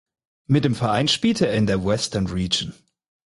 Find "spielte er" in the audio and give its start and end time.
1.07-1.53